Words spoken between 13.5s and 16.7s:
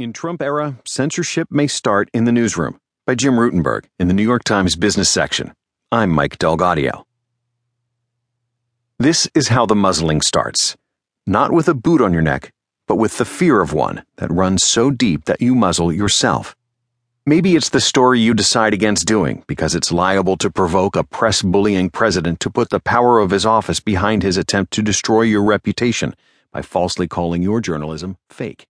of one that runs so deep that you muzzle yourself.